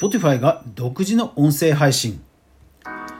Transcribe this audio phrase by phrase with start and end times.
[0.00, 2.22] Spotify が独自の音声配信。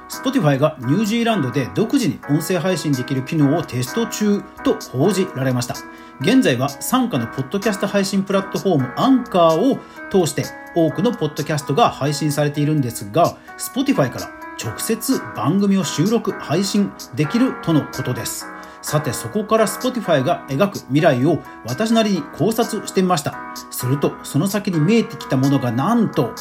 [0.08, 5.74] Spotify がニュージーランドで独自に音声配信できる機能をテスト中と報じられました。
[6.20, 10.44] 現在は傘下のポッドキャスト配信プラットフォームアンカーを通して
[10.76, 14.30] 多くのポッドキャストが配信されているんですが Spotify から
[14.64, 18.46] 直接番組を収録配信できるとのことです。
[18.82, 23.36] さてそこから Spotify が描く未来を私なりに考察してみました。
[23.72, 26.32] するとその先に見えてきたものがなんと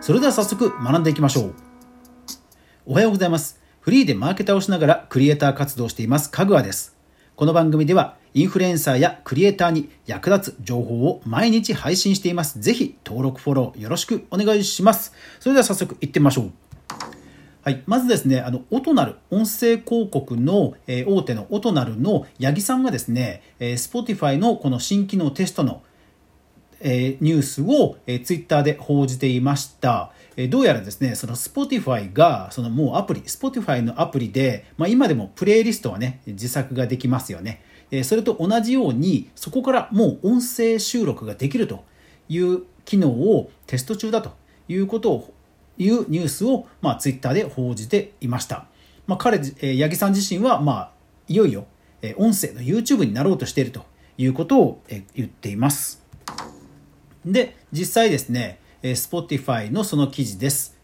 [0.00, 1.54] それでは早速学んでいきましょう。
[2.86, 3.60] おはようございます。
[3.80, 6.96] フリーでマーケターをしながらクリエイター活動していますかぐわです。
[7.34, 12.60] この番組ではインフルエンサーやクリエイターに役立つ情報を毎日配信しています。
[12.60, 15.12] ぜひ登録フォローよろしくお願いします。
[15.40, 16.52] それでは早速行ってみましょう。
[17.62, 25.82] はい、まずですね、あの、オトナル、音声広告の、えー、大手のオトナルの八木さんがですね、えー、Spotify のこの新機能テストの、
[26.80, 30.12] えー、ニュースを、えー、ツイッターで報じていました。
[30.36, 37.62] えー、どうやらですね、その Spotify が、そのもうアプリ、Spotify のアプリで、まあ今でもプレイリストはね、自作ができますよね。
[37.90, 41.84] えー、それと同じように、そこからもう音声収録ができると
[42.28, 44.32] いう機能をテスト中だと
[44.68, 45.34] いうことを
[45.78, 48.66] いうニュースを、まあ、ツイッターで報じていました。
[49.06, 50.90] まあ、彼、えー、八木さん自身は、まあ、
[51.28, 51.66] いよいよ、
[52.02, 53.84] えー、音声の YouTube になろうとしていると
[54.18, 55.97] いうことを、えー、言っています。
[57.32, 60.76] で、実際ですね、えー、Spotify のその記事です。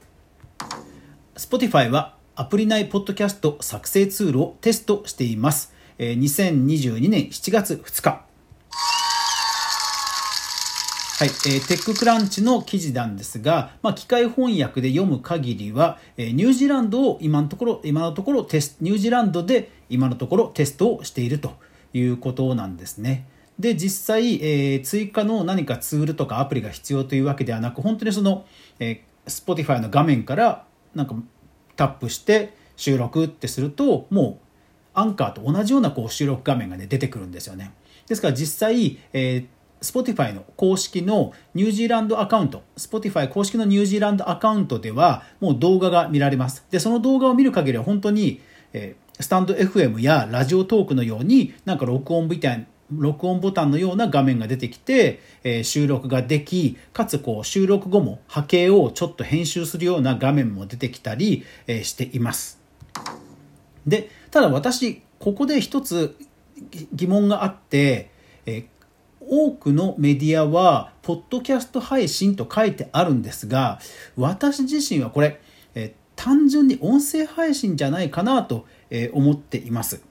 [1.37, 5.72] Spotify はアプリ内ポッドキャスト作成ツールをテストしています。
[5.98, 8.25] えー、2022年7月2日。
[11.17, 21.53] はい、えー、テッククランチの記事なんですが、まあ、機械翻訳で読む限りは、えー、ニュージーランドを今のところ、今のところテスニュージーランドで今のところテストをしていると
[21.92, 23.28] いうことなんですね。
[23.58, 28.47] で、実際、えー、追加の何かツールとかアプリが必要というわけではなく、本当にその、
[28.80, 31.14] えー、Spotify の画面からなんか
[31.77, 34.44] タップして収録ってすると、もう
[34.94, 37.72] アンカーと同じようなこう収録画面がね、出てくるんですよね。
[38.06, 39.47] ですから実際、えー
[39.84, 46.66] Spotify の公式のニュージーランドアカウント、Spotify 公式のニュージーランドアカウントでは、もう動画が見られます。
[46.71, 48.41] で、その動画を見る限りは本当に、
[48.72, 62.61] えー、スタンド FM やラジオトークのように、なんか録音みたい録音ボタンのような画面が出てきて、えー、収録ができ、かつこう収録後も波形をちょっと編集するような画面も出てきたり、えー、しています。
[63.87, 66.17] で、ただ私、ここで一つ
[66.93, 68.11] 疑問があって、
[68.47, 68.65] えー、
[69.21, 73.78] 多くのメディアは、ポッドキャスト配信と書いてあるんですが、
[74.16, 75.41] 私自身はこれ、
[75.75, 78.66] え単純に音声配信じゃないかなと
[79.12, 80.03] 思っています。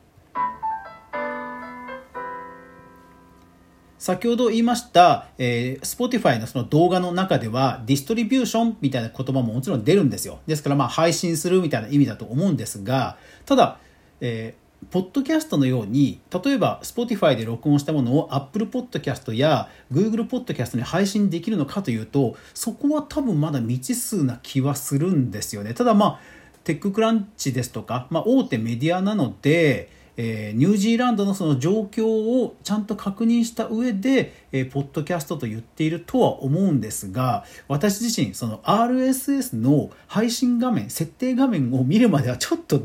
[4.03, 10.40] 先ほど言いました、えー、Spotify のその動画の中では、ディストリビューションみたいな言葉ももちろん出るんですよ。
[10.46, 13.16] ですから、まあ、配信するみたいな意味だと思うんですが、
[13.46, 13.80] ただ、
[14.19, 25.74] えーポッドキャストのように、例えば Spotify で録音したものを Apple Podcast や Google Podcast に配信できるのかというと、そこは多分まだ未知数な気はするんですよね。
[25.74, 26.19] ただまあ、
[26.66, 42.84] テッククランチですとか、まあ、大手メディアなので、えー、ニュージーランドのその状況をちゃんと確認した上で、えー、ポッドキャストと言っているとは思うんですが、私自身、その RSS の配信画面、設定画面を見るまではちょっと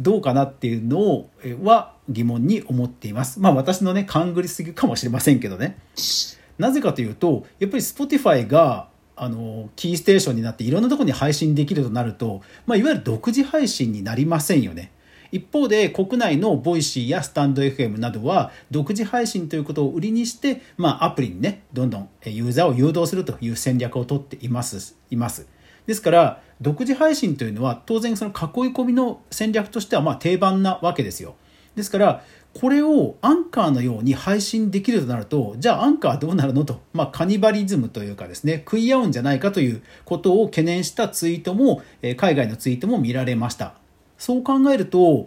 [0.00, 3.40] どうかなっていうのを、えー、は疑問に思っています。
[3.40, 5.78] まあ私のね、勘ぐりすぎかもしれませんけどね。
[6.58, 14.92] なぜかというと、やっぱり Spotify があの、キーステーションになっていろんなところに配信できるとなると、まあ、いわゆる独自配信になりませんよね。
[15.32, 25.46] 一方で国内のボイシーやスタンド FM などは独自配信ということを売りにして、まあ、アプリにねどんどんユーザーを誘導するという戦略をとっていますいます
[25.86, 28.36] ですから独自配信というのは当然その囲い
[28.72, 31.36] 込みの戦略としてはまあ定番なわけですよ
[31.74, 32.22] ですから
[32.58, 41.82] これをアンカーのように配信できるとなると、じゃあアンカーはどうなるのと、まあ、カニバリズムというかですね、食い合うんじゃないかということを懸念したツイートも、
[42.16, 43.74] 海外のツイートも見られました。
[44.18, 45.26] そう考えると、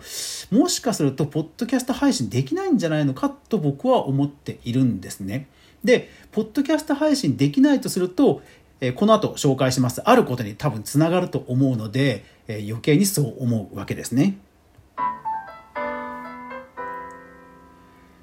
[0.51, 5.47] もしかすると、ポッドキャスト配信できないんじゃないのかと僕は思っているんですね。
[5.83, 8.41] で、ポッドキャスト配信できないとすると、
[8.81, 14.37] えこの後紹介します、あることに多分つながると思うので、え余計にそう思うわけですね。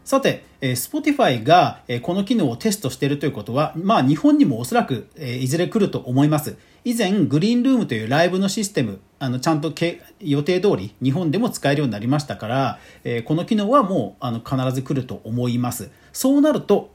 [0.04, 6.56] さて、Spotify が、この機能をテストしているということは、まあ日本にもおそらく、いずれ来ると思います。
[6.84, 9.72] 以前、グリーンルームというライブのシステム、あのちゃんと
[10.20, 15.90] 予定通り日本でも使えるようになりましたから、えー、この機能はもうあの必ず来ると思います。
[16.12, 16.90] そうなると、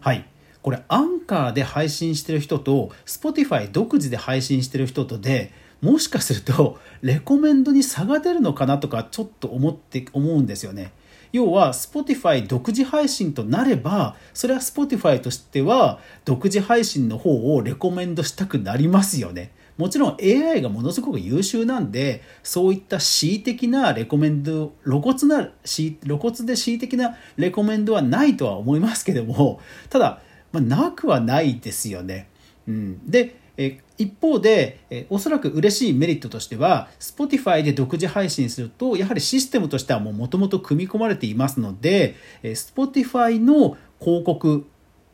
[0.00, 0.26] はい。
[0.62, 10.92] これアンカーで配信してる人と Spotify 独自で配信してる人とでもしかするとレコメンドに差が出るのかなとかちょっと思って思うんですよね。
[11.32, 19.52] 要は Spotify 独自配信となればそれは Spotify としては独自配信の方をレコメンドしたくなりますよね。
[19.78, 30.20] もちろん AI がものすごく優秀なんでそういった恣意的なレコメンド露骨な露骨で恣意的なレコメンドはないとは思いますけどもただ、
[30.52, 32.28] まあ、なくはないですよね。
[32.66, 42.14] うん、でえ一方で、えおそらく嬉しいメリットとしては Spotify で独自配信するとやはりシステムとしてはもともと組み込まれていますので、
[42.44, 44.64] え Spotify の広告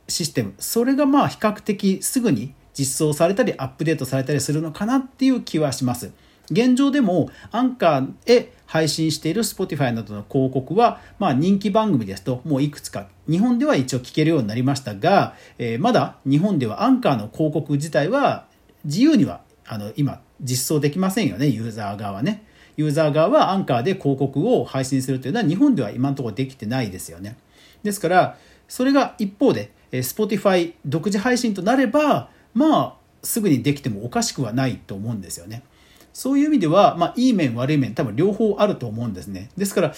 [0.09, 6.13] システムそれがまあ比較的すぐに実装されたりアップデートされたりするのかなっていう気はします。
[6.51, 18.47] 現状でもアンカーへ配信している Spotify などの広告は、まあ、人気番組ですともういくつか日本では一応聞けるようになりましたが、えー、まだ日本ではアンカーの広告自体は
[18.85, 22.45] 自由にはあの今実装できませんよねユーザー側はね
[22.77, 27.37] ユーザー側はアンカーで広告を配信するというのは日本では今のところできてないですよね
[27.83, 28.37] ですから
[28.69, 35.63] それが一方で Spotify 独自配信となればまあすぐにできてもおかしくはないと思うんですよね。
[36.13, 39.51] そういう意味では、まあ、いい面悪い面多分両方あると思うんですね。
[39.57, 39.95] ですから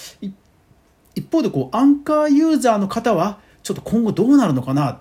[1.14, 5.00] 一方でこうアンカーユーザーの方はちょっと今後どうなるのかな？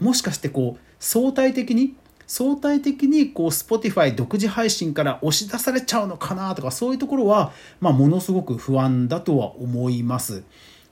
[0.00, 1.94] もしかしてこう相対的に
[2.26, 6.54] 相対的にこう Spotify 独自配信から押し出されちゃうのかな？
[6.56, 10.42] とかそういうところは、まあ、ものすごく不安だとは思います。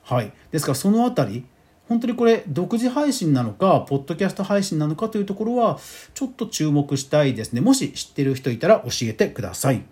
[0.02, 1.44] はい、ですからそのあたり
[1.88, 5.78] 本当にこれ独自配信なのかポッドキャスト配信なのかというところは
[6.14, 7.60] ちょっと注目したいですね。
[7.60, 9.82] もし知ってる人いたら教えてください。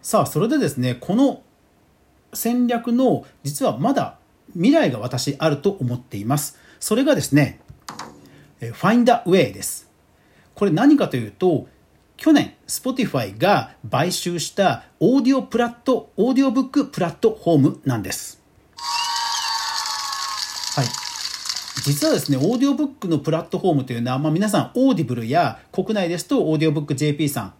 [0.00, 1.42] さあそれでですねこの
[2.34, 4.18] 戦略の実はまだ
[4.54, 6.58] 未来が私あると思っています。
[6.78, 7.60] それがですね
[8.60, 9.90] Findaway です。
[10.54, 11.66] これ何かというと
[12.22, 18.40] 去年 Spotify が買収したオーディオプラット、オーディオブックプラットフォームなんです。
[20.76, 20.86] はい。
[21.84, 27.54] 実はですね、オーディオブックのプラットフォームというのは、まあ、皆さん、 Audible や国内ですと、 audiobook.jp さん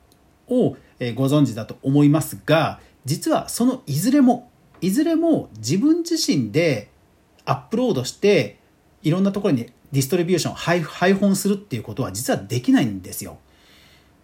[0.47, 0.77] を
[1.17, 4.49] ご存知だと思いますが、実はそのいずれも、
[4.81, 6.89] いずれも自分自身で
[7.45, 8.61] アップロードして、
[9.03, 13.39] いろんなところにディストリビューション、配配本するっていうことは実はできないんですよ。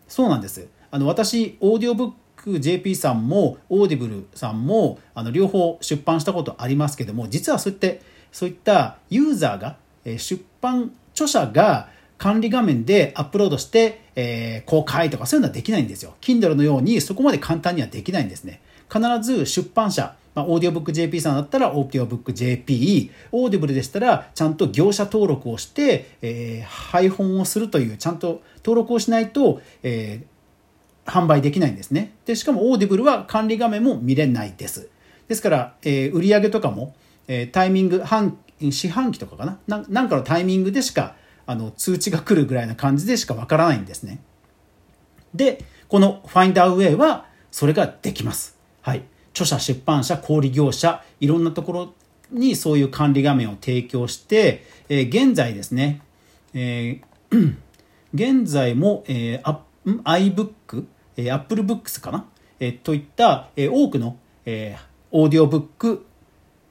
[0.08, 0.66] そうなんです。
[0.90, 8.00] あの私、 audiobook.jp さんも、 Audible さんも、あの両方出版したことありますけども、実はそういって、
[8.32, 9.76] そういったユーザーが、
[10.16, 16.14] 出版、著者が管理画面でアップロードして、えー、公開とかそういうのはできないんですよ。
[16.20, 18.60] Kindle のようにそこまで簡単にはできないんですね。
[18.92, 32.14] 必ず出版社、ま、オーディオブック JP さんだったらオーディオブック JP、オーディブルでしたらちゃんと業者登録をして、えー、配本をするというちゃんと登録をしないと、えー、販売できないんですね。
[32.26, 34.88] で、しかも Audible は管理画面も見れないです。
[35.26, 36.94] ですから、えー、売上とかも、
[37.26, 39.84] えー、タイミング、半、四半期とかかな？
[39.88, 44.20] なんかのタイミングでしか、あの、通知が来るぐらいな感じでしかわからないんですね。
[45.34, 48.57] で、この Findaway は、それができます。
[48.88, 49.04] はい。
[49.34, 51.94] 著者、出版社、小売業者、いろんなところ
[52.30, 56.00] にそういう管理画面を提供して、えー、現在ですね、
[56.54, 57.56] えー、
[58.14, 60.86] 現在も、えー、iBook、
[61.18, 62.24] えー、Apple Books かな、
[62.60, 64.16] えー、といった、えー、多くの、
[64.46, 66.06] えー、オーディオブック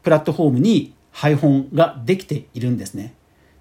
[0.02, 3.14] プラットフォームに配本ができているんですね。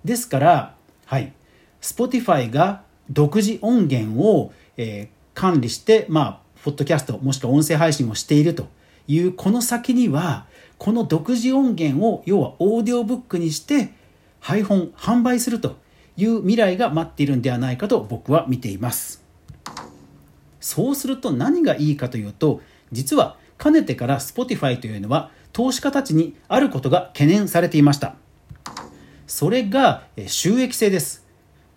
[0.02, 1.34] ですから、はい、
[1.82, 8.66] Spotify が独自音源を、えー、管理して、まあ、ポッドキャストもしくは音声配信をしていると
[9.06, 10.46] いうこの先には
[10.78, 13.92] この独自音源を要はオーディオブックにして
[14.40, 15.76] 配本販売すると
[16.16, 19.22] いう未来が待っているんではないかと僕は見ています。
[20.60, 28.16] そうすると何がいいかというと実はかねてから Spotify というのは投資家たちにあることが懸念されていました。
[29.28, 31.25] それが収益性です。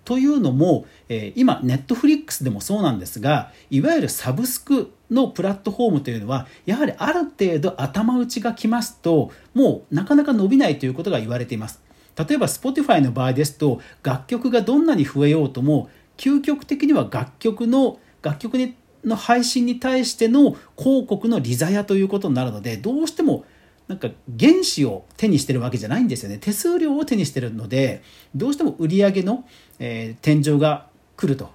[0.10, 11.80] というのも、え今、ネットフリックスでもそうなんですが、いわゆるサブスクのプラットフォームというのは、やはりある程度頭打ちがきますと、もうなかなか伸びないということが言われています。
[12.18, 18.58] 例えば Spotify の場合ですと、楽曲がどんなに増えようとも、究極的には楽曲の、楽曲
[19.06, 23.46] の配信に対しての広告の利ザヤということになるので、どうしても
[23.90, 24.08] なんか
[24.40, 26.38] 原資を手にしてるわけじゃないんですよね。
[26.38, 28.04] 手数料を手にしてるので、
[28.36, 29.46] どうしても売り上げの、
[29.80, 31.50] えー、天井が来ると。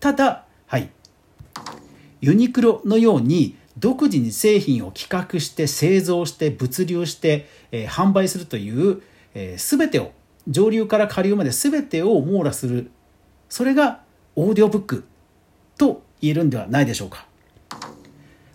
[0.00, 0.90] ただ、はい。
[2.20, 9.02] ユニクロのように独自に製品を企画して製造して物流して、えー、販売するという、
[9.34, 10.10] えー、全てを
[10.48, 12.90] 上流から下流まで全てを網羅する
[13.48, 14.02] それが
[14.34, 15.04] オーディオブック
[15.78, 17.26] と言えるんではないでしょうか。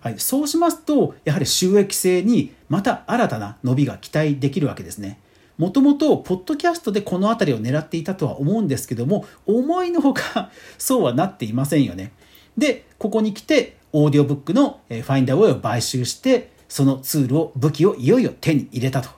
[0.01, 5.19] はい、そうしますとやはり収益性にまた新たな伸びが期待できるわけですね。
[5.57, 12.11] もともとポッドキャストでこの辺りを狙っていたとは思うんですけども思いのほか そうはなっていませんよね。
[12.57, 19.09] でここに来てオーディオブックのファインダーウェイを買収してそのツールを武器をいよいよ手に入れたと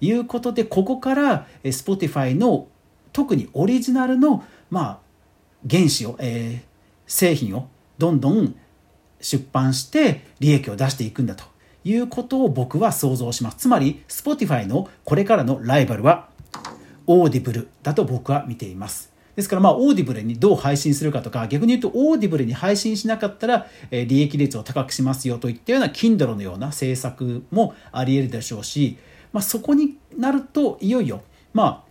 [0.00, 2.68] いうことでここから Spotify の
[3.12, 4.98] 特にオリジナルのまあ
[5.68, 6.68] 原資を、えー、
[7.06, 7.68] 製品を
[7.98, 8.54] どんどん
[9.20, 11.44] 出版して利益を出していくんだと
[11.84, 13.56] いうことを僕は想像します。
[13.58, 16.28] つまり Spotify のこれからのライバルは
[17.06, 19.10] オーディブルだと僕は見ています。
[19.36, 28.98] ですからまあオーディブルにどう配信するかとか逆に言うとオーディブルに配信しなかったら、え利益率を高くしますよといったような Kindle のような政策もあり得るでしょうし、
[29.32, 31.22] まあ、そこになるといよいよ
[31.54, 31.90] まあ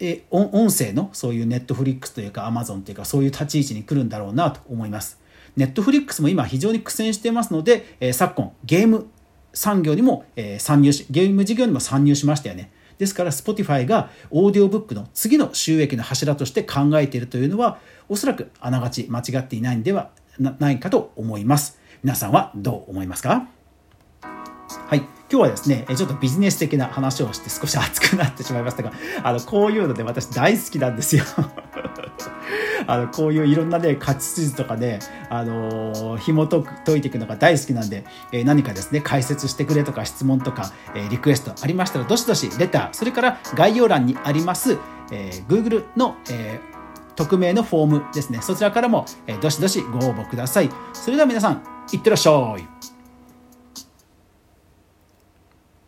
[0.00, 5.19] え音声のそういうネットフリックスというかアマゾンというかそういう立ち位置に来るんだろうなと思います。
[5.56, 9.06] ネットフリックスも今非常に苦戦していますので、え昨今ゲーム
[9.52, 12.70] 産業にも、え参入しゲーム事業にも参入しましたよね。
[12.98, 17.78] ですから Spotify がオーディオブックの次の収益の柱として考えているというのは
[18.08, 21.78] おそらくあながち間違っていないんではないかと思います。
[22.02, 23.48] 皆さんはどう思いますか？
[24.86, 24.98] はい。
[25.30, 28.92] 今日はですね、ちょっとビジネス的な話をして少し熱くなってしまいましたが、
[29.22, 31.24] あの、こういうので私大好きなんですよ。
[32.90, 44.76] あの、こういういろんなね、勝ち筋とかね、あの、紐解く、解いていくのが大好きなんで、えー、何かですね、解説してくれとか質問とか、えー、リクエストありましたら、どしどしレター、それから概要欄にあります、
[45.12, 48.40] えー、Google の、えー、匿名のフォームですね。
[48.42, 50.70] そちらからも、え、どしどしご応募ください。
[50.92, 52.99] それでは皆さん、いってらっしゃい。